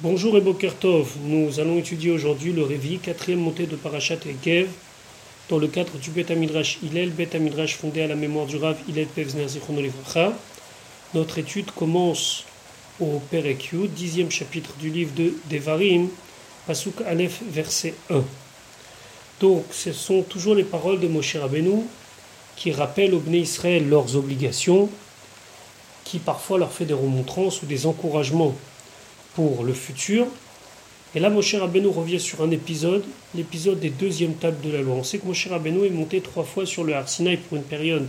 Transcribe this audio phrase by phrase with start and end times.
[0.00, 4.68] Bonjour et Bokertov, nous allons étudier aujourd'hui le Révi, quatrième montée de Parashat Ekev,
[5.48, 8.76] dans le cadre du Bet Amidrash Hillel, Bet Amidrash fondé à la mémoire du Rav
[8.88, 10.32] Hillel Pevzner Zichronolivracha.
[11.14, 12.44] Notre étude commence
[12.98, 16.08] au Perek dixième chapitre du livre de Devarim,
[16.66, 18.24] Pasuk Aleph, verset 1.
[19.40, 21.84] Donc, ce sont toujours les paroles de Moshe Rabbeinu
[22.56, 24.90] qui rappellent aux Bnei Israël leurs obligations,
[26.02, 28.56] qui parfois leur fait des remontrances ou des encouragements
[29.34, 30.26] pour le futur.
[31.14, 34.96] Et là, Moshe Rabbeinu revient sur un épisode, l'épisode des deuxièmes tables de la loi.
[34.96, 37.62] On sait que Moshe Rabbeinu est monté trois fois sur le Har Sinai pour une
[37.62, 38.08] période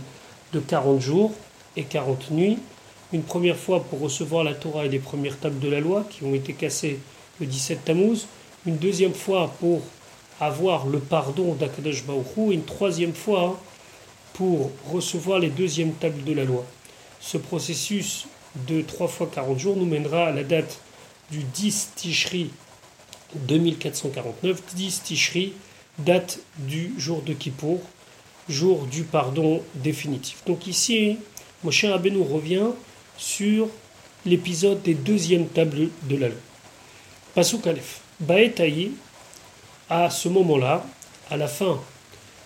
[0.52, 1.32] de 40 jours
[1.76, 2.58] et 40 nuits.
[3.12, 6.24] Une première fois pour recevoir la Torah et les premières tables de la loi qui
[6.24, 6.98] ont été cassées
[7.38, 8.26] le 17 Tammuz.
[8.66, 9.82] Une deuxième fois pour
[10.40, 13.60] avoir le pardon d'Akadosh Baruch Une troisième fois
[14.32, 16.64] pour recevoir les deuxièmes tables de la loi.
[17.20, 18.26] Ce processus
[18.66, 20.80] de 3 fois 40 jours nous mènera à la date
[21.30, 22.50] du 10 Tishri
[23.34, 24.62] 2449.
[24.74, 25.52] 10 Tishri,
[25.98, 27.80] date du jour de Kippour,
[28.48, 30.42] jour du pardon définitif.
[30.46, 31.18] Donc ici,
[31.64, 32.70] mon cher Rabbeinu revient
[33.16, 33.68] sur
[34.24, 36.38] l'épisode des deuxièmes tables de la loi.
[37.34, 38.00] Pasuk Aleph.
[38.18, 38.92] Baetaï,
[39.90, 40.86] à ce moment-là,
[41.30, 41.80] à la fin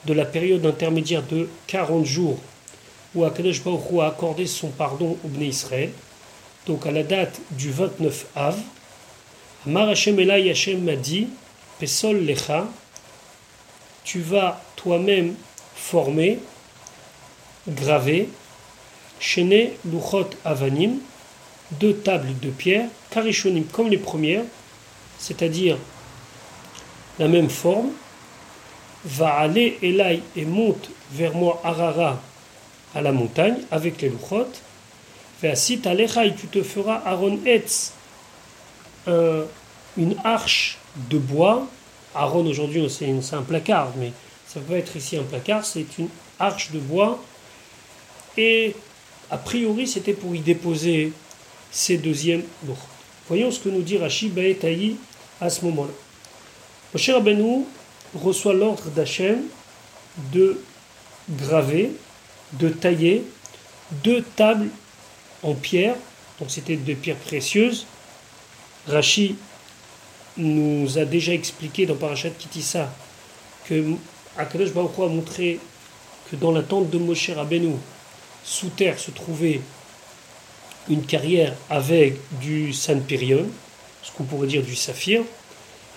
[0.07, 2.39] de la période intermédiaire de 40 jours
[3.15, 5.91] où Akadosh Baruch a accordé son pardon au Bnei Israël,
[6.67, 8.59] donc à la date du 29 Av,
[9.67, 11.29] Amar Hashem Elai Hashem m'a dit,
[11.79, 12.67] Pesol Lecha,
[14.05, 15.35] tu vas toi-même
[15.75, 16.39] former,
[17.69, 18.31] graver,
[19.19, 20.99] Shene Luchot Avanim,
[21.73, 24.45] deux tables de pierre, Karishonim comme les premières,
[25.19, 25.77] c'est-à-dire
[27.19, 27.91] la même forme,
[29.05, 32.19] va aller Elai et monte vers moi Arara
[32.95, 34.49] à la montagne avec les Luchot,
[35.43, 37.93] Veasit Alecha et tu te feras Aaron Etz,
[39.07, 40.79] une arche
[41.11, 41.67] de bois.
[42.15, 44.13] Aaron aujourd'hui c'est un placard, mais
[44.47, 47.23] ça peut être ici un placard, c'est une arche de bois.
[48.37, 48.75] Et
[49.31, 51.13] a priori c'était pour y déposer
[51.71, 52.81] ces deuxièmes Luchot.
[53.29, 54.97] Voyons ce que nous dit Rashi Baetaï
[55.41, 55.93] à ce moment-là.
[56.93, 57.65] Moshe Rabbeinu
[58.15, 59.43] reçoit l'ordre d'Hachem
[60.33, 60.61] de
[61.29, 61.93] graver,
[62.55, 63.23] de tailler
[64.03, 64.69] deux tables
[65.45, 65.95] en pierre,
[66.41, 67.87] donc c'était des pierres précieuses.
[68.91, 69.37] Rashi
[70.37, 72.93] nous a déjà expliqué dans Parashat Kitissa
[73.65, 73.95] que
[74.37, 75.59] Akadosh Baruch a montré
[76.31, 77.75] que dans la tente de Moshe Rabbeinu,
[78.45, 79.61] sous terre se trouvait
[80.89, 83.47] une carrière avec du sanpirion,
[84.03, 85.23] ce qu'on pourrait dire du saphir.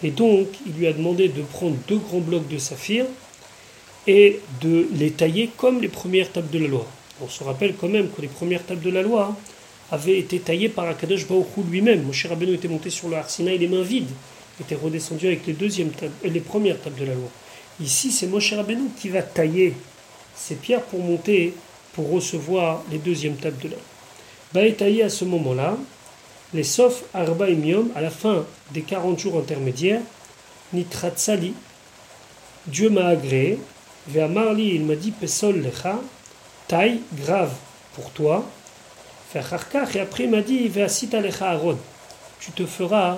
[0.03, 3.05] Et donc, il lui a demandé de prendre deux grands blocs de saphir
[4.05, 6.85] et de les tailler comme les premières tables de la loi.
[7.21, 9.35] On se rappelle quand même que les premières tables de la loi
[9.93, 12.01] avaient été taillées par Akadosh Baruch lui-même.
[12.01, 14.09] Moshe Rabbeinu était monté sur le Arsinaï les mains vides,
[14.59, 17.29] était redescendu avec les, deuxièmes tables, les premières tables de la loi.
[17.79, 19.75] Ici, c'est Moshe Rabbeinu qui va tailler
[20.35, 21.53] ces pierres pour monter,
[21.93, 23.83] pour recevoir les deuxièmes tables de la loi.
[24.53, 25.77] Baetaï à ce moment-là,
[26.55, 27.45] les Sof Arba
[27.95, 30.01] à la fin des 40 jours intermédiaires,
[30.73, 31.53] Nitratsali,
[32.65, 33.59] Dieu m'a agréé,
[34.07, 35.99] vers Marli, il m'a dit Pesol Lecha,
[36.67, 37.53] taille grave
[37.93, 38.43] pour toi,
[39.35, 40.71] et après il m'a dit
[42.39, 43.17] tu te feras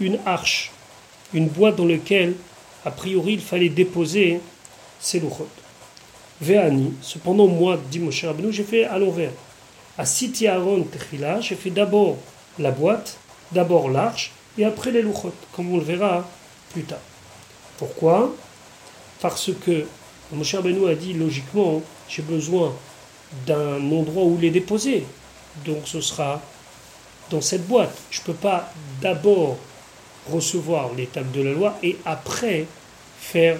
[0.00, 0.72] une arche,
[1.34, 2.34] une boîte dans laquelle,
[2.84, 4.40] a priori, il fallait déposer
[4.98, 5.48] ces louchot.
[7.02, 9.32] Cependant, moi, dit Moshe Rabbeinu, j'ai fait à l'envers.
[9.98, 12.16] À Siti Aaron Techila, j'ai fait d'abord
[12.58, 13.18] la boîte,
[13.52, 16.26] d'abord l'arche, et après les louchot, comme on le verra
[16.72, 16.98] plus tard.
[17.76, 18.34] Pourquoi?
[19.20, 19.84] Parce que
[20.32, 22.74] Moshe Rabbeinu a dit logiquement, j'ai besoin
[23.46, 25.04] d'un endroit où les déposer.
[25.64, 26.40] Donc ce sera
[27.30, 27.96] dans cette boîte.
[28.10, 29.56] Je ne peux pas d'abord
[30.30, 32.66] recevoir l'étape de la loi et après
[33.18, 33.56] faire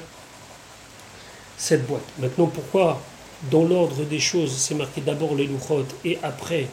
[1.56, 2.02] cette boîte.
[2.18, 3.00] Maintenant, pourquoi
[3.50, 6.66] dans l'ordre des choses c'est marqué d'abord les louchot et après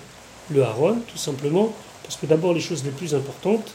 [0.49, 1.73] le haron Tout simplement
[2.03, 3.73] parce que d'abord les choses les plus importantes,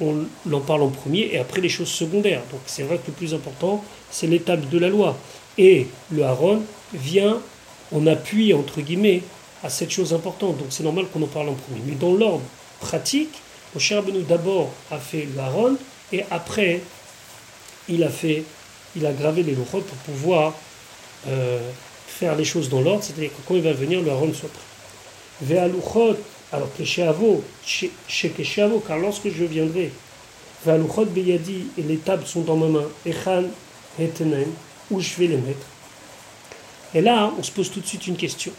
[0.00, 2.42] on en parle en premier et après les choses secondaires.
[2.50, 5.16] Donc c'est vrai que le plus important, c'est l'étape de la loi.
[5.58, 7.38] Et le haron vient
[7.94, 9.22] en appui, entre guillemets,
[9.62, 10.58] à cette chose importante.
[10.58, 11.80] Donc c'est normal qu'on en parle en premier.
[11.86, 12.42] Mais dans l'ordre
[12.80, 13.34] pratique,
[13.74, 15.76] Moshe Rabbeinu d'abord a fait l'Aaron
[16.12, 16.82] et après
[17.88, 18.44] il a fait,
[18.96, 20.54] il a gravé les louchot pour pouvoir
[21.28, 21.60] euh,
[22.06, 24.60] faire les choses dans l'ordre, c'est-à-dire que quand il va venir, le Aaron soit prêt.
[25.42, 26.16] Ve'aluchot,
[26.52, 27.90] alors que chez Avo, chez
[28.58, 29.90] Avo, car lorsque je viendrai,
[30.64, 33.44] Ve'aluchot beyadi et les tables sont dans ma main, Echan
[33.98, 34.46] etenen,
[34.90, 35.66] où je vais les mettre?
[36.94, 38.52] Et là, on se pose tout de suite une question.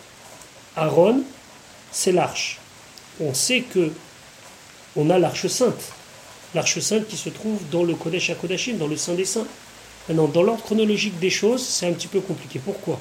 [0.76, 1.24] Aaron,
[1.92, 2.60] c'est l'arche.
[3.20, 3.92] On sait que
[4.96, 5.92] on a l'arche sainte.
[6.56, 9.48] L'arche sainte qui se trouve dans le Kodesh HaKodashim, dans le Saint des Saints.
[10.08, 12.60] Maintenant, dans l'ordre chronologique des choses, c'est un petit peu compliqué.
[12.64, 13.00] Pourquoi?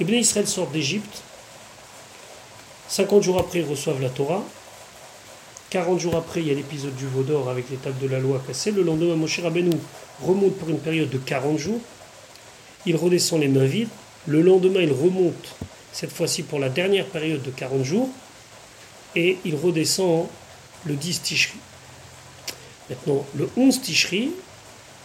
[0.00, 1.22] Béné Israël sortent d'Égypte.
[2.88, 4.42] 50 jours après, ils reçoivent la Torah.
[5.70, 8.42] 40 jours après, il y a l'épisode du veau d'or avec l'étape de la loi
[8.46, 8.72] cassée.
[8.72, 9.70] Le lendemain, Moshe Rabbeinu
[10.20, 11.80] remonte pour une période de 40 jours.
[12.84, 13.88] Il redescend les mains vides.
[14.26, 15.54] Le lendemain, il remonte,
[15.92, 18.08] cette fois-ci pour la dernière période de 40 jours.
[19.14, 20.26] Et il redescend
[20.86, 21.58] le 10 Tishri.
[22.88, 24.30] Maintenant, le 11 Tishri,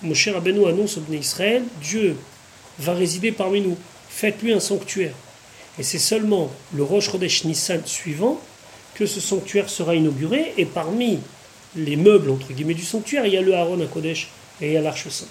[0.01, 2.15] Moshe Rabbeinu annonce au Bnei Israël Dieu
[2.79, 3.77] va résider parmi nous.
[4.09, 5.13] Faites-lui un sanctuaire.
[5.79, 8.39] Et c'est seulement le Rosh Chodesh Nissan suivant
[8.95, 10.53] que ce sanctuaire sera inauguré.
[10.57, 11.19] Et parmi
[11.75, 14.29] les meubles, entre guillemets, du sanctuaire, il y a le Haron à Kodesh
[14.61, 15.27] et il y a l'Arche Sainte.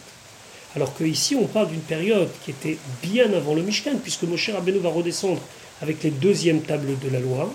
[0.77, 4.79] Alors qu'ici, on parle d'une période qui était bien avant le Mishkan, puisque Moshe Rabbeinu
[4.79, 5.41] va redescendre
[5.81, 7.51] avec les deuxièmes tables de la loi.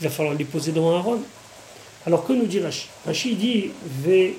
[0.00, 1.20] Il va falloir les poser dans Aaron.
[2.04, 2.88] Alors que nous dit Rashi?
[3.06, 3.70] Rashi dit
[4.02, 4.32] Ve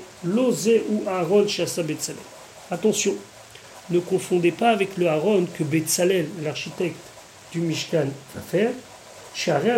[0.90, 2.22] ou Aaron shasa Betzalel.
[2.70, 3.16] Attention,
[3.90, 6.98] ne confondez pas avec le Aaron que Betzalel, l'architecte
[7.54, 8.72] du Mishkan, va faire.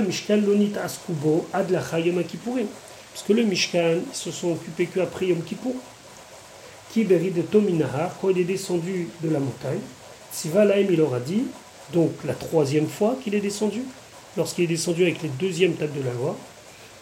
[0.01, 5.75] Mishkan lonit askubo ad Parce que le Mishkan, se sont occupés qu'après Yom Kippour.
[6.95, 9.79] De Tominahar, quand il est descendu de la montagne.
[10.31, 11.45] Siva Laim, il aura dit,
[11.91, 13.81] donc la troisième fois qu'il est descendu,
[14.37, 16.37] lorsqu'il est descendu avec les deuxièmes tables de la loi.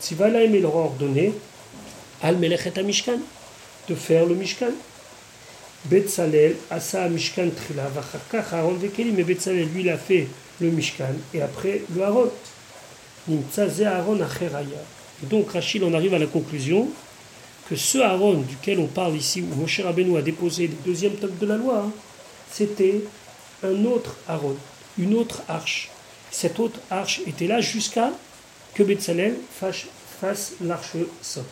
[0.01, 1.33] Tzivalaim, il aura ordonné
[2.21, 3.19] Al Mishkan,
[3.89, 4.71] de faire le Mishkan.
[5.85, 7.89] Betzalel, Asa Mishkan Trila,
[8.53, 8.77] Aaron
[9.13, 10.27] mais Betzalel, lui, il a fait
[10.61, 12.29] le Mishkan et après le Aaron.
[15.29, 16.87] Donc Rachid en arrive à la conclusion
[17.69, 21.37] que ce Aaron duquel on parle ici, où Moshe Rabbeinu a déposé le deuxième tome
[21.39, 21.91] de la loi, hein,
[22.51, 23.01] c'était
[23.63, 24.55] un autre Aaron,
[24.97, 25.89] une autre arche.
[26.31, 28.11] Cette autre arche était là jusqu'à
[28.73, 31.45] que Betzalel fasse, l'arche sainte.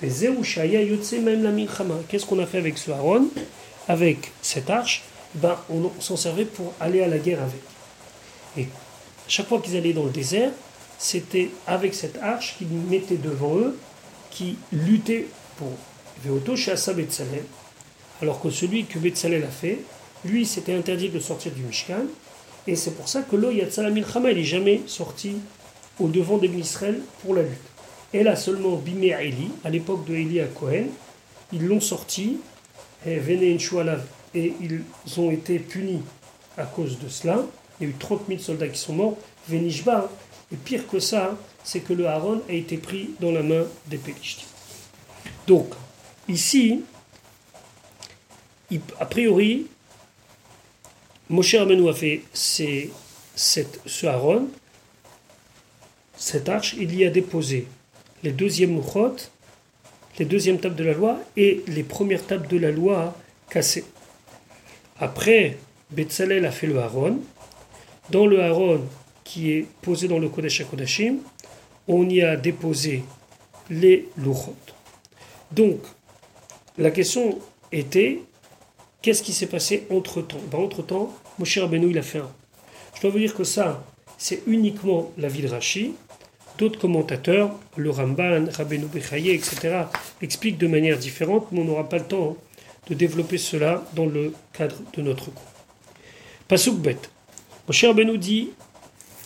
[0.00, 0.26] Qu'est-ce
[2.26, 3.28] qu'on a fait avec ce Aaron?
[3.88, 5.02] Avec cette arche,
[5.34, 7.60] ben, on s'en servait pour aller à la guerre avec.
[8.56, 8.68] Et
[9.28, 10.50] chaque fois qu'ils allaient dans le désert,
[10.98, 13.76] c'était avec cette arche qu'ils mettaient devant eux,
[14.34, 15.26] qui luttait
[15.56, 15.70] pour
[16.22, 17.44] Veoto Shasa Betzalel.
[18.20, 19.78] Alors que celui que Betzalel a fait,
[20.24, 22.04] lui, c'était interdit de sortir du Mishkan.
[22.66, 25.36] Et c'est pour ça que l'O Yatzalam Milchama, il n'est jamais sorti
[26.00, 27.58] au devant des Israël pour la lutte.
[28.12, 30.86] Et là seulement Bimé Eli, à l'époque de Eli à Cohen,
[31.52, 32.38] ils l'ont sorti,
[33.06, 33.20] et
[34.36, 36.00] et ils ont été punis
[36.56, 37.42] à cause de cela.
[37.78, 40.10] Il y a eu 30 000 soldats qui sont morts, Venishba.
[40.52, 43.98] Et pire que ça, c'est que le Haron a été pris dans la main des
[43.98, 44.46] Pélishtim.
[45.46, 45.74] Donc,
[46.28, 46.82] ici,
[49.00, 49.66] a priori,
[51.28, 54.48] Moshe Rabbeinu a fait ce Haron
[56.16, 57.66] cette arche, il y a déposé
[58.22, 59.16] les deuxièmes mouchot,
[60.18, 63.14] les deuxièmes tables de la loi et les premières tables de la loi
[63.50, 63.84] cassées.
[64.98, 65.58] Après,
[65.90, 67.18] Betzalel a fait le haron.
[68.10, 68.80] Dans le haron
[69.24, 71.16] qui est posé dans le Kodesh HaKodashim,
[71.88, 73.02] on y a déposé
[73.70, 74.54] les luchot.
[75.50, 75.80] Donc,
[76.78, 77.38] la question
[77.72, 78.20] était
[79.02, 80.40] qu'est-ce qui s'est passé entre-temps?
[80.50, 82.30] Ben, Entre-temps, Moshe Rabbeinu, il a fait un.
[82.94, 83.84] Je dois vous dire que ça,
[84.18, 85.94] c'est uniquement la vie de Rashi.
[86.58, 89.82] D'autres commentateurs, le Ramban, Rabbeinu Bechaye, etc.,
[90.22, 92.36] expliquent de manière différente, mais on n'aura pas le temps
[92.88, 95.52] de développer cela dans le cadre de notre cours.
[96.46, 96.98] Pasuk bet.
[97.66, 98.50] Moshe Rabbeinu dit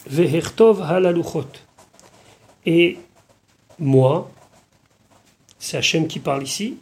[0.08, 1.48] Vehertov halaluchot.
[2.64, 2.96] Et
[3.78, 4.30] moi,
[5.58, 6.78] c'est Hachem qui parle ici,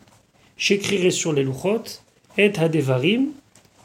[0.57, 1.83] j'écrirai sur les luchot
[2.39, 3.33] et hadevarim,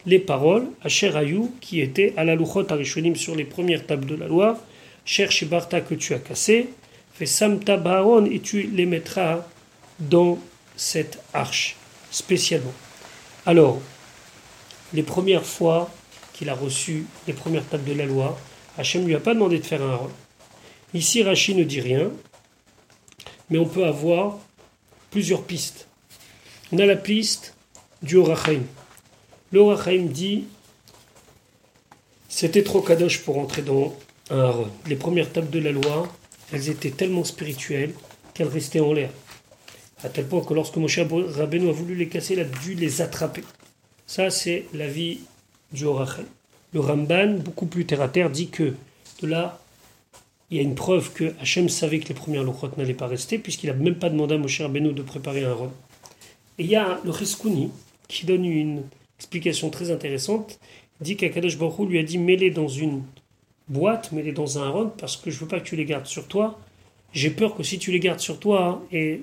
[0.06, 4.16] les paroles, Asher Ayou, qui étaient à la luchot arishonim sur les premières tables de
[4.16, 4.60] la loi,
[5.06, 6.70] cherche Barta que tu as cassé,
[7.14, 7.82] fais Samta
[8.32, 9.48] et tu les mettras
[10.00, 10.38] dans
[10.76, 11.78] cette arche,
[12.12, 12.74] spécialement.
[13.48, 13.82] Alors,
[14.94, 15.90] les premières fois
[16.34, 18.38] qu'il a reçu les premières tables de la loi,
[18.78, 20.12] Hachem ne lui a pas demandé de faire un rôle.
[20.94, 22.12] Ici, Rachid ne dit rien,
[23.50, 24.40] mais on peut avoir
[25.10, 25.88] plusieurs pistes.
[26.72, 27.56] On a la piste
[28.02, 28.62] du Orachaim.
[29.52, 30.46] Le Orachaim dit
[32.32, 33.94] c'était trop kadosh pour entrer dans
[34.88, 36.08] les premières tables de la loi,
[36.54, 37.94] elles étaient tellement spirituelles
[38.34, 39.12] qu'elles restaient en l'air.
[40.04, 43.02] À tel point que lorsque Moshe Rabbeinu a voulu les casser, il a dû les
[43.02, 43.44] attraper.
[44.08, 45.20] Ça, c'est la vie
[45.74, 46.26] du Horachel.
[46.74, 48.74] Le Ramban, beaucoup plus terre à terre, dit que
[49.22, 49.60] de là,
[50.50, 53.38] il y a une preuve que Hachem savait que les premières lochot n'allaient pas rester,
[53.38, 55.72] puisqu'il n'a même pas demandé à Moshe Rabbeinu de préparer un rhum.
[56.58, 57.72] Et il y a le Riskouni
[58.08, 58.84] qui donne une
[59.18, 60.60] explication très intéressante.
[61.00, 63.04] Dit qu'Akadosh Baruch lui a dit mêler dans une
[63.70, 66.28] boîte, mets-les dans un rond parce que je veux pas que tu les gardes sur
[66.28, 66.60] toi.
[67.14, 69.22] j'ai peur que si tu les gardes sur toi et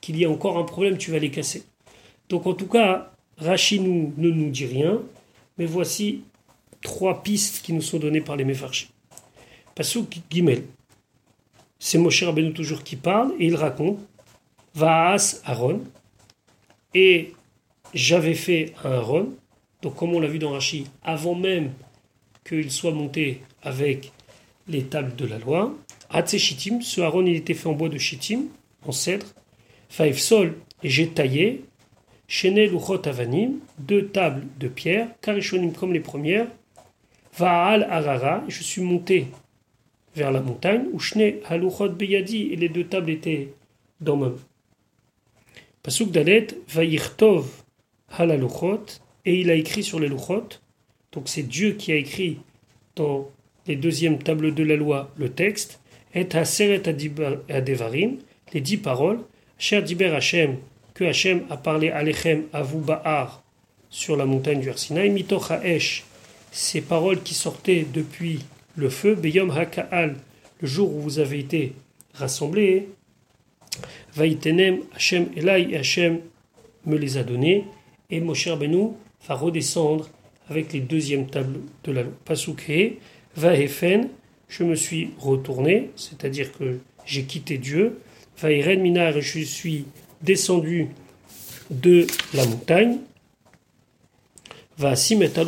[0.00, 1.64] qu'il y ait encore un problème, tu vas les casser.
[2.28, 5.00] Donc en tout cas, Rachid nous, ne nous dit rien,
[5.58, 6.22] mais voici
[6.82, 8.88] trois pistes qui nous sont données par les Mefarchim.
[9.74, 10.64] Pasuk Gimel.
[11.78, 13.98] C'est Moshe Rabbeinu toujours qui parle et il raconte
[14.74, 15.80] Vaas Aaron.
[16.94, 17.32] Et
[17.94, 19.32] j'avais fait un Aaron,
[19.80, 21.72] donc comme on l'a vu dans Rashi, avant même
[22.44, 24.12] qu'il soit monté avec
[24.68, 25.74] les tables de la loi.
[26.26, 28.42] Shittim, ce Aaron il était fait en bois de Shittim,
[28.86, 29.26] en cèdre.
[29.88, 31.64] Faif Sol, et j'ai taillé.
[32.28, 36.46] Shene Luchot Avanim, deux tables de pierre, Karishonim comme les premières.
[37.36, 39.28] Vaal Arara, je suis monté
[40.14, 43.48] vers la montagne, où Shne Haluchot Beyadi, et les deux tables étaient
[44.00, 44.38] dans ma main.
[45.82, 47.48] Pasuk Dalet, Vaïrtov
[48.10, 48.84] Halaluchot,
[49.24, 50.48] et il a écrit sur les Luchot,
[51.12, 52.38] donc c'est Dieu qui a écrit
[52.96, 53.28] dans
[53.66, 55.80] les deuxièmes tables de la loi le texte,
[56.14, 56.82] et Haseret
[57.48, 58.18] Adevarim,
[58.52, 59.20] les dix paroles,
[59.58, 60.58] Cher Diber Hashem,
[60.92, 63.42] que Hashem a parlé Alechem Avu Ba'ar
[63.88, 66.04] sur la montagne du Arsinaï, Mitoch Ha'esh,
[66.52, 68.40] ces paroles qui sortaient depuis
[68.76, 70.16] le feu, Beyom HaKa'al,
[70.60, 71.72] le jour où vous avez été
[72.14, 72.88] rassemblés,
[74.14, 76.20] Vaïtenem Hashem Elai, et Hashem
[76.84, 77.64] me les a donnés,
[78.10, 80.08] et Moshe Benou va redescendre
[80.48, 82.12] avec les deuxièmes tables de la loi.
[82.24, 82.98] Pasukhe,
[83.34, 84.08] Vahefen,
[84.48, 88.00] je me suis retourné, c'est-à-dire que j'ai quitté Dieu.
[88.38, 89.86] Vaïren Minar, je suis
[90.20, 90.88] descendu
[91.70, 92.98] de la montagne.
[94.76, 95.38] Va Simet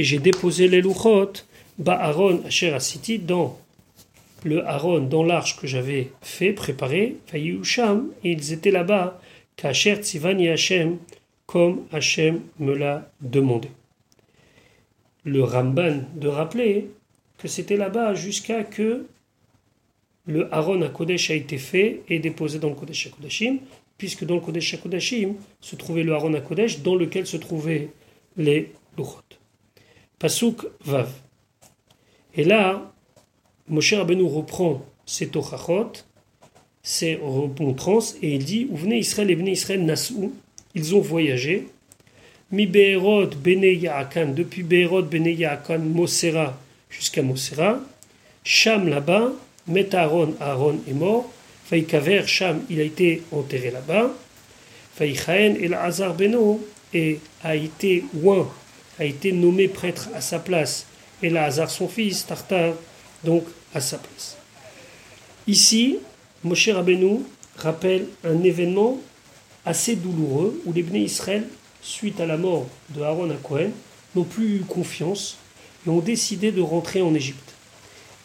[0.00, 1.32] et j'ai déposé les Luchot,
[1.86, 3.58] Aaron Asher Asiti, dans
[4.44, 9.20] le Aaron, dans l'arche que j'avais fait, préparé, Vaïusham, et ils étaient là-bas,
[9.56, 10.96] Kacher Tzivani Hashem,
[11.44, 13.68] comme Hachem me l'a demandé.
[15.24, 16.86] Le Ramban de rappeler
[17.36, 19.04] que c'était là-bas jusqu'à que
[20.24, 23.58] le Aaron à Kodesh a été fait et déposé dans le Kodesh à Kodashim,
[23.98, 27.36] puisque dans le Kodesh à Kodashim se trouvait le Aaron à Kodesh dans lequel se
[27.36, 27.90] trouvaient
[28.38, 29.39] les Luchot.
[30.20, 31.08] Pasuk Vav.
[32.36, 32.92] Et là,
[33.68, 35.92] Moshe Rabbeinu reprend ces Tochachot,
[36.82, 40.34] ces remontrances, et il dit venez Israël et venez Israël Nasou,
[40.74, 41.68] ils ont voyagé.
[42.52, 45.34] Mi Be'erod Bene depuis Be'erod Bene
[45.78, 46.58] Mosera
[46.90, 47.80] jusqu'à Mosera.
[48.44, 49.32] Sham là-bas,
[49.68, 51.30] Met Aaron, Aaron est mort.
[51.64, 54.10] Faïkaver, Sham, il a été enterré là-bas.
[54.96, 56.60] Faïchaen El Hazar Beno,
[56.92, 58.46] et a été ouin,
[59.00, 60.86] a été nommé prêtre à sa place.
[61.22, 62.74] Et Hazar, son fils, Tartar,
[63.24, 64.36] donc à sa place.
[65.46, 65.98] Ici,
[66.44, 67.20] Moshe Rabbeinu
[67.56, 68.98] rappelle un événement
[69.64, 71.46] assez douloureux où les Bnei Israël,
[71.82, 73.70] suite à la mort de Aaron à Cohen,
[74.14, 75.38] n'ont plus eu confiance
[75.86, 77.54] et ont décidé de rentrer en Égypte.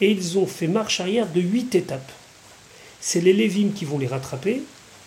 [0.01, 2.11] Et ils ont fait marche arrière de huit étapes.
[2.99, 4.61] C'est les Lévim qui vont les rattraper.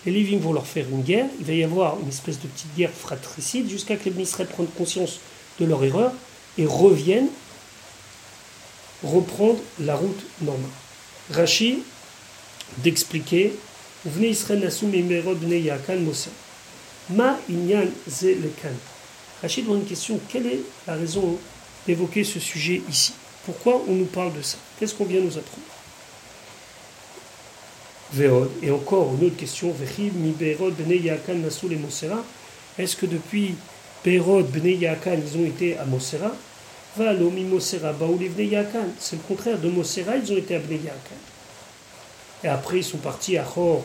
[0.06, 1.26] Les Lévim vont leur faire une guerre.
[1.40, 4.48] Il va y avoir une espèce de petite guerre fratricide jusqu'à que les Bnei Israël
[4.48, 5.20] prennent conscience
[5.60, 6.12] de leur erreur
[6.56, 7.28] et reviennent
[9.02, 10.70] reprendre la route normale.
[11.30, 11.78] Rachid
[12.78, 13.54] d'expliquer
[14.04, 14.60] venez Israël
[15.60, 16.30] Yakan Mosa.
[17.10, 18.74] Ma Inyan Ze Lekan.
[19.40, 21.38] Rachid demande une question quelle est la raison
[21.86, 23.14] d'évoquer ce sujet ici?
[23.44, 24.58] Pourquoi on nous parle de ça?
[24.78, 25.66] Qu'est-ce qu'on vient nous apprendre?
[28.12, 28.50] Veod.
[28.62, 30.34] Et encore une autre question Vechib Mi
[30.98, 32.24] Yakan Nasul et.
[32.78, 33.54] Est-ce que depuis
[34.04, 36.32] Be'erod Bnei Yakan ils ont été à Mosera
[36.96, 38.88] Valo Mi Mosera Baouli Bnei Yakan.
[38.98, 41.16] C'est le contraire de Mosera, ils ont été à Bnei Yakan.
[42.44, 43.84] Et après, ils sont partis à Chor,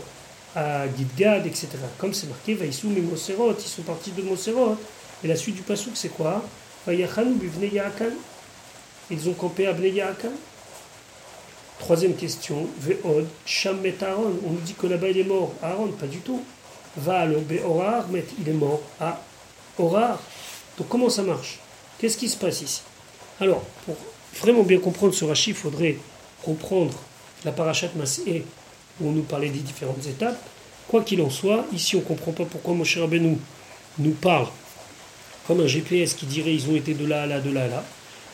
[0.56, 1.70] à Gidgad, etc.
[1.98, 4.78] Comme c'est marqué, Vaïsou et Moserot, ils sont partis de Moserot.
[5.24, 6.44] Et la suite du pasouk, c'est quoi?
[6.88, 7.08] Ils
[9.30, 10.04] ont campé à Bnei
[11.80, 14.34] Troisième question, Ve'od, Sham Aaron.
[14.46, 15.54] On nous dit que là-bas il est mort.
[15.62, 16.44] Aaron, pas du tout.
[16.98, 19.20] Va le Be'orar, mais il est mort à
[19.78, 20.20] Orar.
[20.78, 21.60] Donc comment ça marche?
[21.98, 22.82] Qu'est-ce qui se passe ici?
[23.40, 23.96] Alors, pour
[24.40, 25.98] vraiment bien comprendre ce rachis, il faudrait
[26.44, 26.94] comprendre
[27.46, 28.46] la parachat Masé,
[29.00, 30.40] où on nous parlait des différentes étapes.
[30.88, 33.38] Quoi qu'il en soit, ici on ne comprend pas pourquoi Moshe Rabbeinu
[34.00, 34.48] nous parle
[35.48, 37.68] comme un GPS qui dirait ils ont été de là à là, de là à
[37.68, 37.84] là.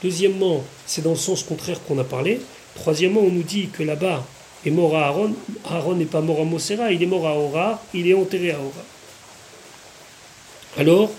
[0.03, 2.39] Deuxièmement, c'est dans le sens contraire qu'on a parlé.
[2.75, 4.25] Troisièmement, on nous dit que là-bas
[4.65, 5.33] est mort à Aaron.
[5.69, 8.59] Aaron n'est pas mort à Mosera, il est mort à Ora, il est enterré à
[8.59, 8.83] Ora.
[10.77, 11.09] Alors,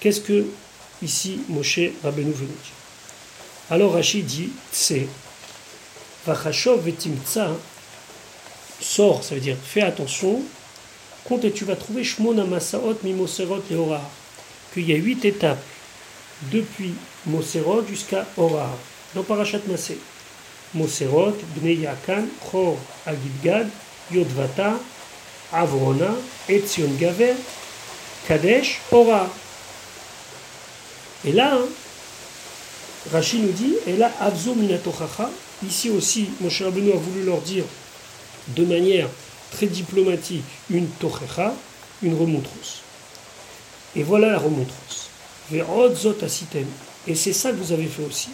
[0.00, 0.46] qu'est-ce que
[1.02, 2.78] ici Moshe Rabbeinu veut nous dire?
[3.70, 5.06] Alors Rachid dit, c'est
[6.26, 7.50] Vachashov vetimtsa,
[8.80, 10.42] sors, ça veut dire fais attention,
[11.24, 14.08] compte et tu vas trouver Shmona Masaot Mimoserot et Orar,
[14.72, 15.62] qu'il y a huit étapes
[16.52, 16.94] depuis
[17.26, 18.76] Moserot jusqu'à Orar,
[19.14, 19.98] dans Parashat Masé.
[20.74, 22.76] Moserot, Bnei Yakan, Chor
[23.06, 23.68] Agidgad,
[24.12, 24.74] Yodvata,
[25.52, 26.14] Avrona,
[26.48, 27.34] Etzion Gaver,
[28.26, 29.28] Kadesh, Ora.
[31.24, 31.66] Et là, hein,
[33.12, 35.30] Rachid nous dit, et là, Avzo Minatochacha,
[35.66, 37.64] ici aussi, Moshe Rabbeinu a voulu leur dire
[38.48, 39.08] de manière
[39.52, 41.54] très diplomatique une tochecha,
[42.02, 42.82] une remontrance.
[43.96, 45.10] Et voilà la remontrance.
[45.52, 48.28] Et c'est ça que vous avez fait aussi.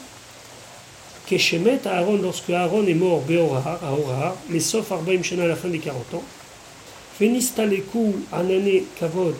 [1.27, 5.69] Keshemet Aaron, lorsque Aaron est mort, Beorahar, à les Sof Arbaim Shana à la fin
[5.69, 6.23] des 40 ans,
[7.19, 9.35] Fenistaleku Anane Kavod,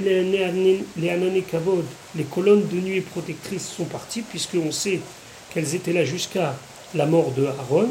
[0.00, 1.84] les Kavod,
[2.14, 5.00] les colonnes de nuit protectrices sont parties, puisqu'on sait
[5.52, 6.54] qu'elles étaient là jusqu'à
[6.94, 7.88] la mort de Aaron.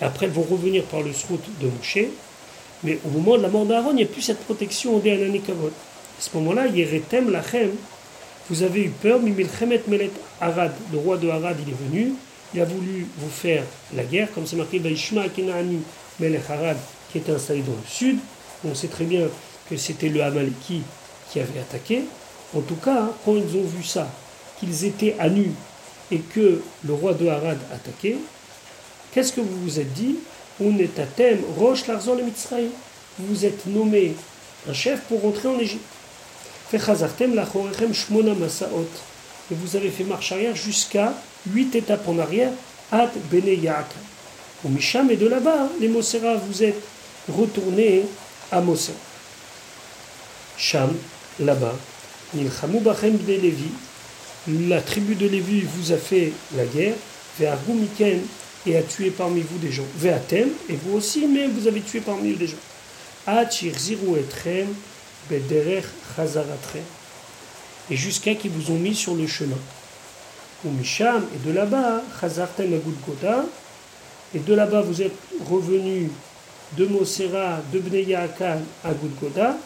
[0.00, 2.10] Après, elles vont revenir par le srout de Moshe.
[2.82, 5.40] Mais au moment de la mort d'Aaron, il n'y a plus cette protection des Anane
[5.40, 5.72] Kavod.
[6.18, 7.70] À ce moment-là, Yeretem Lachem,
[8.50, 10.10] vous avez eu peur, Mimilchemet Melet
[10.92, 12.12] le roi de Arad, il est venu,
[12.52, 15.24] il a voulu vous faire la guerre, comme c'est marqué Vaishma
[16.20, 16.76] Melech Arad,
[17.10, 18.18] qui était installé dans le sud.
[18.64, 19.28] On sait très bien
[19.68, 20.82] que c'était le Amaleki
[21.34, 22.04] qui avait attaqué.
[22.56, 24.08] En tout cas, hein, quand ils ont vu ça,
[24.60, 25.50] qu'ils étaient à nu
[26.12, 28.16] et que le roi de Harad attaquait,
[29.12, 30.14] qu'est-ce que vous vous êtes dit
[30.60, 32.70] On est à thème Roche Larzon le.
[33.18, 34.14] Vous êtes nommé
[34.68, 35.82] un chef pour rentrer en Égypte.
[36.72, 36.78] Et
[39.50, 41.14] vous avez fait marche arrière jusqu'à
[41.50, 42.52] huit étapes en arrière,
[42.92, 43.58] Ad Bene
[44.64, 46.80] Au Misham et de là-bas, les Mosera, vous êtes
[47.28, 48.04] retournés
[48.52, 48.94] à Mosera.
[50.56, 50.94] Sham,
[51.40, 51.74] là-bas,
[54.46, 56.94] la tribu de Lévi vous a fait la guerre,
[57.38, 58.20] vers Miken
[58.66, 59.84] et a tué parmi vous des gens.
[59.96, 62.56] Veatem, et vous aussi, mais vous avez tué parmi eux des gens.
[67.90, 69.58] Et jusqu'à qu'ils vous ont mis sur le chemin.
[70.64, 73.44] Ou et de là-bas, Chazartem Goda,
[74.34, 75.16] et de là-bas vous êtes
[75.48, 76.10] revenus
[76.76, 78.26] de Mosera, de Bnei à
[78.92, 79.56] Goudgoda,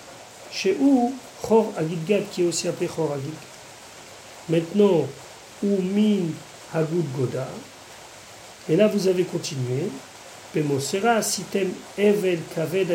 [0.50, 3.34] chez où Chor Agidgad, qui est aussi appelé Chor Agidgad.
[4.48, 5.06] Maintenant,
[5.62, 6.26] ou Min
[6.74, 7.48] Hagud Goda.
[8.68, 9.90] Et là, vous avez continué.
[10.56, 12.90] Mosera, sitem evel kaved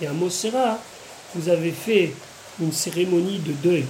[0.00, 0.78] Et à Mosera,
[1.34, 2.12] vous avez fait
[2.60, 3.84] une cérémonie de deuil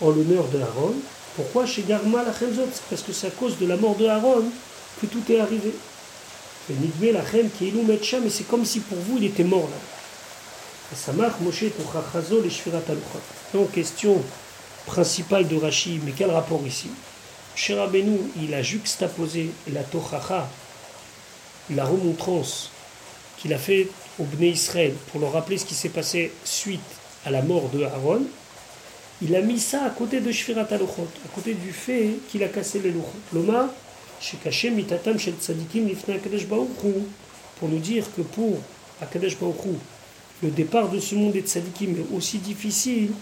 [0.00, 0.94] en l'honneur de Aaron.
[1.36, 4.44] Pourquoi chez Garma la Parce que c'est à cause de la mort de Aaron
[5.00, 5.72] que tout est arrivé.
[6.68, 6.76] Mais
[8.30, 9.76] c'est comme si pour vous il était mort là.
[9.76, 10.79] Samach Moshe les Shvirat
[13.54, 14.22] Donc, question
[14.86, 16.88] principale de Rashi, mais quel rapport ici?
[17.68, 20.48] Rabbeinu, il a juxtaposé la Tochacha,
[21.70, 22.70] la remontrance
[23.36, 26.80] qu'il a fait au Bnei Israël pour leur rappeler ce qui s'est passé suite
[27.24, 28.22] à la mort de Aaron.
[29.22, 32.48] Il a mis ça à côté de Shvirat Aluchot, à côté du fait qu'il a
[32.48, 33.12] cassé les Luchot.
[33.32, 33.72] Loma,
[34.42, 36.14] caché Mitatam Shel Tzadikim Lifna
[37.58, 38.58] pour nous dire que pour
[39.00, 39.56] Akadesh Baruch
[40.42, 43.12] le départ de ce monde est tzadikim est aussi difficile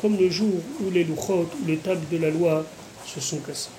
[0.00, 0.48] comme le jour
[0.80, 2.64] où les luchot, ou les tables de la loi
[3.06, 3.70] se sont cassées.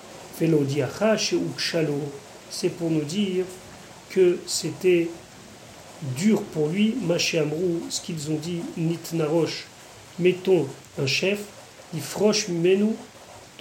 [2.51, 3.45] C'est pour nous dire
[4.09, 5.09] que c'était
[6.17, 9.65] dur pour lui, Maché Amrou, ce qu'ils ont dit, Nitnarosh,
[10.17, 10.67] mettons
[11.01, 11.39] un chef,
[11.95, 12.95] Ifrosh Menu,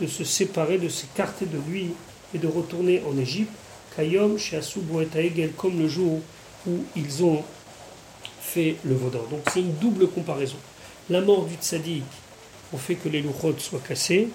[0.00, 1.90] de se séparer, de s'écarter de lui
[2.34, 3.50] et de retourner en Égypte
[3.98, 4.36] Kayom
[5.56, 6.20] comme le jour
[6.68, 7.42] où ils ont
[8.40, 9.18] fait le vaudin.
[9.30, 10.56] Donc c'est une double comparaison.
[11.10, 12.04] La mort du tzaddik
[12.72, 14.28] au fait que les louchot soient cassés,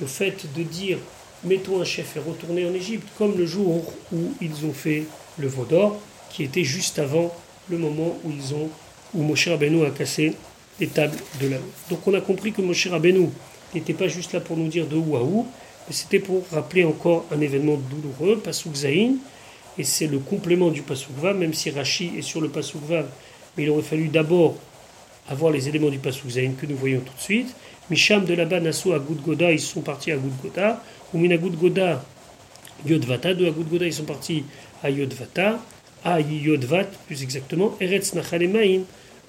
[0.00, 0.98] le fait de dire
[1.44, 5.04] mettons un chef et retourner en Égypte, comme le jour où ils ont fait
[5.38, 7.34] le vaudor, qui était juste avant
[7.68, 8.70] le moment où ils ont
[9.14, 10.34] où Moshe Rabbeinu a cassé
[10.80, 11.58] les tables de la
[11.90, 13.28] Donc on a compris que Moshe Rabbeinu
[13.74, 15.46] n'était pas juste là pour nous dire de où
[15.90, 19.14] c'était pour rappeler encore un événement douloureux, Pasuk Zain,
[19.78, 23.06] et c'est le complément du Pasuk Vav, même si Rashi est sur le Pasuk Vav,
[23.56, 24.56] mais il aurait fallu d'abord
[25.28, 27.54] avoir les éléments du Pasuk Zain que nous voyons tout de suite.
[27.90, 32.04] Misham de là-bas, Nassau à Goudgoda, ils sont partis à Goudgoda, ou Mina Goudgoda,
[32.86, 34.44] Yodvata, de Goudgoda, ils sont partis
[34.82, 35.58] à Yodvata,
[36.04, 38.82] à Yodvat plus exactement, Eretz Nachalemaim,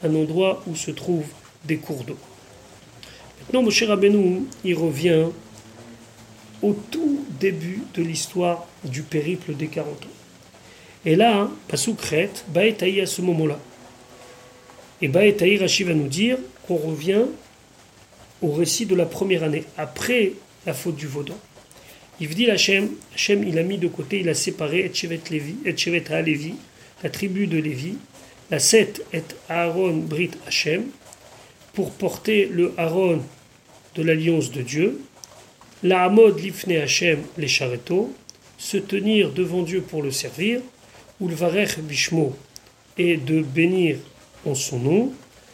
[0.04, 1.32] un endroit où se trouvent
[1.66, 2.18] des cours d'eau.
[3.40, 5.26] Maintenant, Moshe Rabbeinu, il revient
[6.64, 10.08] au tout début de l'histoire du périple des 40 ans.
[11.06, 13.60] Et là, hein, Pasukret, Baetaï à ce moment-là.
[15.02, 17.26] Et Baetaï, Rashi va nous dire qu'on revient
[18.42, 20.34] au récit de la première année, après
[20.66, 21.38] la faute du Vaudan.
[22.20, 26.04] Il dit Hachem, Hachem il a mis de côté, il a séparé Etchevet Levi, Etchevet
[26.22, 26.56] Levi,
[27.04, 27.96] la tribu de Lévi,
[28.50, 30.86] la Seth et Aaron Brit Hachem,
[31.74, 33.22] pour porter le Aaron
[33.96, 35.00] de l'alliance de Dieu,
[35.84, 38.14] La Hamod Lifne Hashem les chareto,
[38.58, 40.62] se tenir devant Dieu pour le servir,
[41.20, 42.34] ou le Varech Bishmo,
[42.98, 43.98] et de bénir
[44.46, 45.12] en son nom,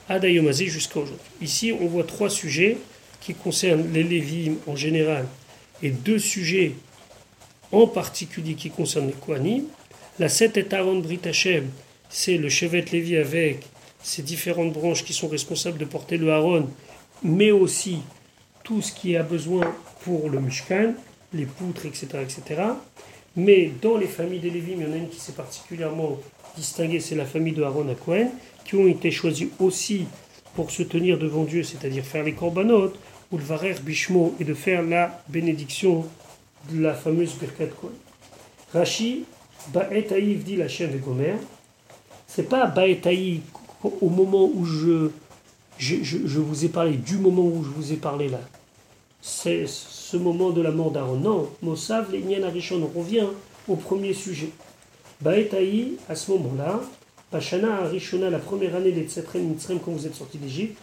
[0.08, 1.26] Adayomazi jusqu'à aujourd'hui.
[1.42, 2.78] Ici, on voit trois sujets
[3.22, 5.26] qui concernent les Lévim en général
[5.82, 6.74] et deux sujets
[7.72, 9.64] en particulier qui concernent les Kohanim.
[10.20, 11.70] La 7 est Aaron Brit Hashem,
[12.08, 13.62] c'est le Chevet Lévi avec
[14.04, 16.70] ces différentes branches qui sont responsables de porter le Aaron,
[17.24, 18.00] mais aussi
[18.70, 20.94] tout ce qui a besoin pour le Mishkan,
[21.34, 22.08] les poutres, etc.
[22.22, 22.62] etc.
[23.36, 26.20] Mais dans les familles des Lévim, il y en a une qui s'est particulièrement
[26.56, 28.30] distinguée, c'est la famille de Aaron à Cohen,
[28.66, 30.06] qui ont été choisis aussi
[30.54, 32.94] pour se tenir devant Dieu, c'est-à-dire faire les korbanot,
[33.32, 36.06] ou le varer bishmo, et de faire la bénédiction
[36.72, 37.96] de la fameuse Birkat Kohen.
[38.72, 39.24] Rashi,
[39.74, 41.38] Ba'etaïv dit la chaîne de Gomer,
[42.28, 43.42] c'est pas Ba'etaïv
[43.84, 45.10] au moment où je
[45.80, 48.42] je, je, vous ai parlé, du moment où je vous ai parlé là.
[49.22, 51.18] C'est ce moment de la mort d'Aaron.
[51.18, 53.28] Non, Mosav, l'Inyan Arishon, on revient
[53.68, 54.50] au premier sujet.
[55.22, 56.80] Ba'etaï, à ce moment-là,
[57.30, 60.78] Pashana Arishona, la première année des Tsetrem Mitzrem, quand vous êtes sorti d'Égypte,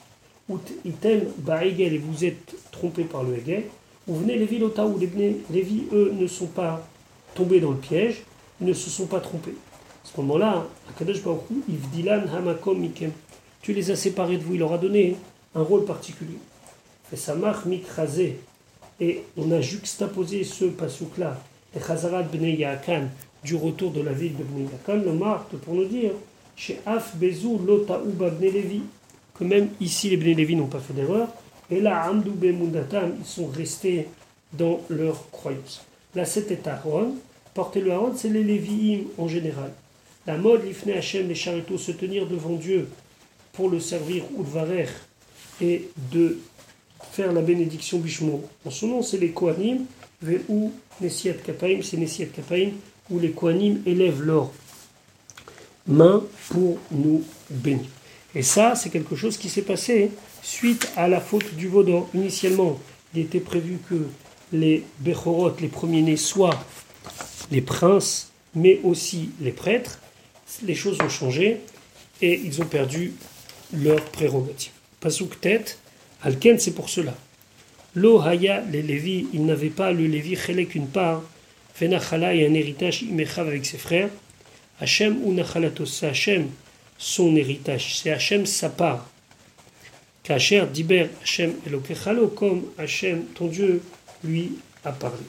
[0.49, 3.65] ou Item Ba'egel, et vous êtes trompé par le Hegel,
[4.07, 6.87] ou venez les villes où les Lévi, eux, ne sont pas
[7.35, 8.23] tombés dans le piège,
[8.61, 9.55] ils ne se sont pas trompés.
[10.05, 10.67] À ce moment-là,
[12.37, 12.89] Hamakom
[13.63, 15.17] tu les as séparés de vous, il leur a donné
[15.55, 16.39] un rôle particulier.
[17.13, 18.39] Et Samach Mikrazé,
[19.01, 21.41] et on a juxtaposé ce pasouk-là,
[21.75, 23.09] et Chazarat Bnei Yaakan,
[23.45, 26.13] du retour de la ville de Bnei Yaakan, le marque pour nous dire,
[26.57, 28.81] chez Af Bezou Lota Uba Bnei Levi,
[29.39, 31.29] que même ici les Bnei Levi n'ont pas fait d'erreur,
[31.71, 34.07] et là, Amdou Mundatam, ils sont restés
[34.53, 35.85] dans leur croyance.
[36.15, 37.15] Là, c'était Aaron.
[37.55, 39.73] Porter le Aaron, c'est les Lévi'im en général.
[40.27, 42.89] La mode, l'Ifne Hachem, les charretos, se tenir devant Dieu
[43.53, 44.45] pour le servir ou
[45.61, 46.39] et de
[47.19, 48.45] la bénédiction Bishmo.
[48.65, 49.85] En son nom, c'est les Kohanim,
[50.49, 52.71] ou Nesiat Kapaim, c'est Nesiat Kapaim,
[53.11, 54.51] où les Kohanim élèvent leurs
[55.87, 57.87] mains pour nous bénir.
[58.35, 60.11] Et ça, c'est quelque chose qui s'est passé
[60.43, 62.09] suite à la faute du Vaudan.
[62.15, 62.79] Initialement,
[63.15, 64.07] il était prévu que
[64.53, 66.59] les Bechorot, les premiers-nés, soient
[67.51, 70.01] les princes, mais aussi les prêtres.
[70.63, 71.61] Les choses ont changé
[72.21, 73.15] et ils ont perdu
[73.73, 74.73] leur prérogative.
[75.01, 75.79] Pasouk tête,
[76.27, 77.15] Alken, c'est pour cela.
[77.95, 81.23] Lo haya les Lévi, il n'avait pas le Lévi chelek une part,
[81.73, 84.11] Fenachala et un héritage imechav avec ses frères.
[84.81, 86.49] Hachem ou nachalatos, c'est Hachem
[86.99, 89.09] son héritage, c'est Hachem sa part.
[90.25, 93.81] Kacher diber Hachem elokechalo, comme Hachem ton Dieu
[94.25, 94.51] lui
[94.85, 95.23] a parlé.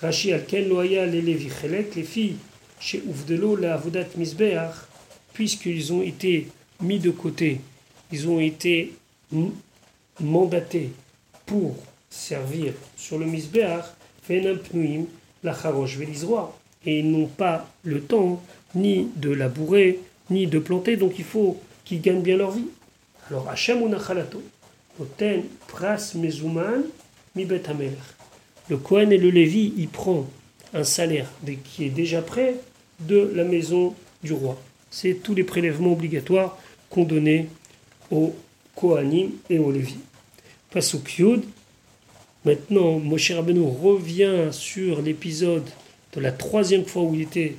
[0.00, 2.36] Rashi alken lo haya les Lévi chelek, les filles
[2.78, 4.76] chez Ouvdelo la avodat misbeach,
[5.32, 6.46] puisqu'ils ont été
[6.80, 7.60] mis de côté
[8.12, 8.92] ils ont été
[10.20, 10.92] mandatés
[11.44, 11.76] pour
[12.10, 13.84] servir sur le Misbéach,
[15.42, 15.54] la
[16.84, 18.42] Et ils n'ont pas le temps
[18.74, 20.00] ni de labourer,
[20.30, 22.66] ni de planter, donc il faut qu'ils gagnent bien leur vie.
[23.30, 24.42] Alors, Hachem ou Nachalato,
[25.00, 27.46] Oten Pras Mi
[28.68, 30.26] Le Kohen et le Lévi, il prend
[30.74, 31.30] un salaire
[31.64, 32.56] qui est déjà prêt
[33.00, 34.58] de la maison du roi.
[34.90, 36.58] C'est tous les prélèvements obligatoires
[36.90, 37.48] qu'on donnait
[38.10, 38.34] aux
[38.76, 39.96] Kohanim et aux Lévi.
[40.70, 41.42] Pasuk Yud.
[42.44, 45.68] Maintenant, Moshe Rabbeinu revient sur l'épisode
[46.12, 47.56] de la troisième fois où il était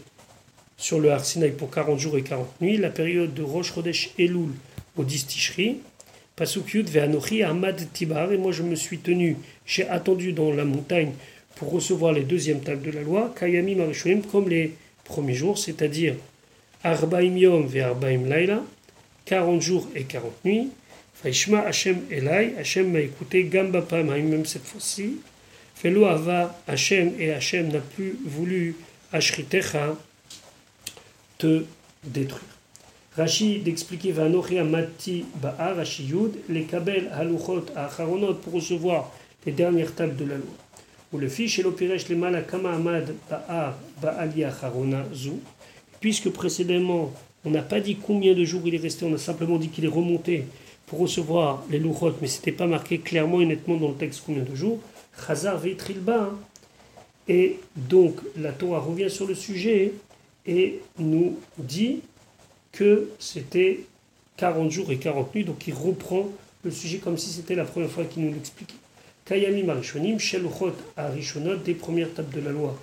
[0.78, 1.24] sur le Har
[1.58, 4.52] pour 40 jours et 40 nuits, la période de Rosh Chodesh Elul
[4.96, 5.78] au 10 Tishri.
[6.36, 8.32] Pasuk Yud Ve'anochi Ahmad Tibar.
[8.32, 11.14] Et moi, je me suis tenu, j'ai attendu dans la montagne
[11.56, 16.16] pour recevoir les deuxièmes tables de la loi, Kayami Marishoim, comme les premiers jours, c'est-à-dire
[16.84, 18.62] Arbaim Yom Ve'arbaim Laila,
[19.26, 20.70] 40 jours et 40 nuits.
[21.22, 25.18] Faishma Hashem Elai, Hashem m'a écouté, Gamba même cette fois-ci.
[25.74, 28.76] Felo Ava Hashem, et Hashem n'a plus voulu
[29.12, 29.96] Ashritecha
[31.40, 31.64] te
[32.04, 32.44] détruire.
[33.16, 39.12] Rashi d'expliquer Vanochia Mati Ba'a, Rashi Yud, les Kabel Haluchot Acharonot pour recevoir
[39.44, 40.54] les dernières tables de la loi.
[41.14, 45.34] Ou le fiche et l'opiresh les Malakama Amad Ba'a Ba'ali Acharona Zu,
[46.00, 47.12] puisque précédemment
[47.44, 49.86] on n'a pas dit combien de jours il est resté, on a simplement dit qu'il
[49.86, 50.46] est remonté
[50.88, 54.24] pour recevoir les louchot, mais ce n'était pas marqué clairement et nettement dans le texte
[54.26, 54.80] combien de jours.
[55.26, 56.24] Chazar Veitrilba.
[56.24, 56.40] Hein.
[57.28, 59.94] Et donc la Torah revient sur le sujet
[60.46, 62.00] et nous dit
[62.72, 63.82] que c'était
[64.38, 66.30] 40 jours et 40 nuits, donc il reprend
[66.64, 68.76] le sujet comme si c'était la première fois qu'il nous l'expliquait.
[69.26, 72.80] Kayami Marishonim, Sheluchot Arishonot, des premières tables de la loi.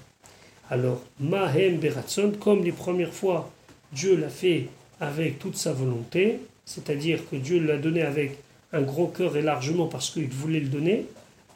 [0.68, 3.50] Alors, Mahem Beratson, comme les premières fois
[3.92, 4.66] Dieu l'a fait
[5.00, 8.38] avec toute sa volonté, c'est-à-dire que Dieu l'a donné avec
[8.72, 11.06] un gros cœur et largement parce qu'il voulait le donner.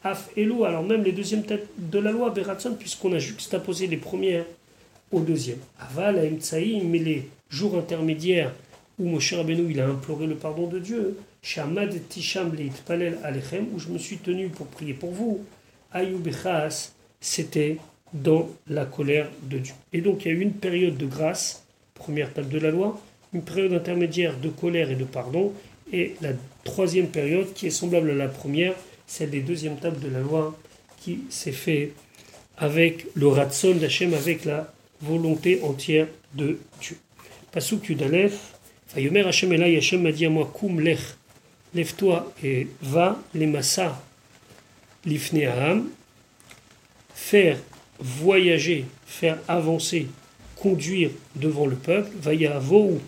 [0.03, 3.97] Af Elo, alors même les deuxièmes têtes de la loi, Beratson, puisqu'on a juxtaposé les
[3.97, 4.45] premières
[5.11, 5.59] au deuxième.
[5.79, 8.53] Aval, Aemtsaï, mais les jours intermédiaires
[8.97, 12.51] où Moshe Rabbeinu il a imploré le pardon de Dieu, Shamad Tisham
[12.85, 15.39] Palel Alechem, où je me suis tenu pour prier pour vous,
[15.93, 16.91] Ayubechas,
[17.21, 17.77] c'était
[18.13, 19.73] dans la colère de Dieu.
[19.93, 22.99] Et donc il y a eu une période de grâce, première table de la loi,
[23.33, 25.53] une période intermédiaire de colère et de pardon,
[25.91, 26.31] et la
[26.63, 28.73] troisième période qui est semblable à la première,
[29.07, 30.57] celle des deuxièmes tables de la loi
[30.99, 31.93] qui s'est fait
[32.57, 36.97] avec le ratson d'Hachem, avec la volonté entière de Dieu.
[37.51, 38.53] Pasuk Yudalef,
[38.93, 40.99] Vayomer Hachem Elai, Hachem m'a dit à moi, Kum lech,
[41.73, 44.01] lève-toi et va, les massa,
[45.05, 45.39] l'ifne
[47.13, 47.57] faire
[47.99, 50.07] voyager, faire avancer,
[50.55, 52.99] conduire devant le peuple, Vayavo,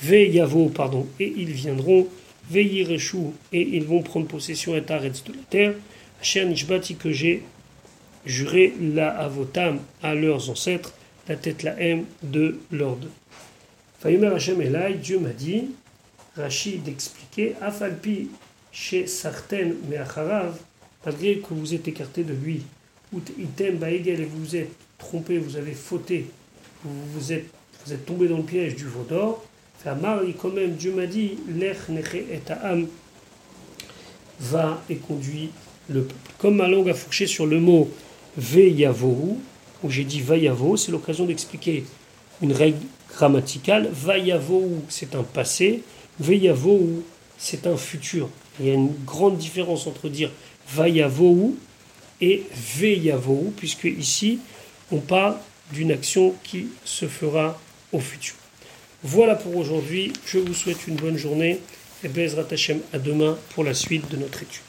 [0.00, 2.06] Veyavo, pardon, et ils viendront,
[2.50, 5.10] Veyireshu, et ils vont prendre possession et de la
[5.50, 5.74] terre,
[6.20, 7.42] Asher Nishbati que j'ai
[8.24, 10.92] juré la avotam à leurs ancêtres,
[11.28, 13.08] la tête la M de l'ordre.
[13.98, 15.70] Fayomer Hashem Elai, Dieu m'a dit,
[16.36, 18.28] Rachid expliquait, Afalpi
[18.70, 20.58] chez Sarten Meacharav,
[21.04, 22.62] malgré que vous êtes écarté de lui,
[23.12, 26.26] ou item baegel et vous vous êtes trompé, vous avez fauté,
[26.84, 27.46] vous, vous, êtes,
[27.84, 29.44] vous êtes tombé dans le piège du veau d'or,
[29.82, 32.86] Famari, quand même, Dieu m'a dit, Lech Neche et Ta'am
[34.40, 35.50] va et conduit
[35.88, 36.30] le peuple.
[36.38, 37.90] Comme ma langue a fourché sur le mot
[38.36, 39.36] Veyavohu,
[39.82, 41.84] où j'ai dit Vayavo, c'est l'occasion d'expliquer
[42.42, 42.78] une règle
[43.12, 43.88] grammaticale.
[43.92, 45.82] Vayavohu, c'est un passé.
[46.18, 47.02] Veyavohu,
[47.38, 48.28] c'est un futur.
[48.58, 50.30] Il y a une grande différence entre dire
[50.68, 51.54] Vayavohu
[52.20, 52.44] et
[52.78, 54.38] Veyavohu, puisque ici,
[54.90, 55.36] on parle
[55.72, 57.58] d'une action qui se fera
[57.92, 58.34] au futur.
[59.02, 60.12] Voilà pour aujourd'hui.
[60.26, 61.60] Je vous souhaite une bonne journée
[62.02, 64.65] et Bezrat Hashem à demain pour la suite de notre étude.